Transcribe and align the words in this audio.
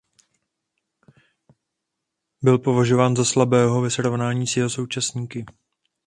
Byl 2.41 2.57
považován 2.57 3.15
za 3.15 3.25
slabého 3.25 3.81
ve 3.81 3.89
srovnání 3.89 4.47
s 4.47 4.57
jeho 4.57 4.69
současníky. 4.69 5.45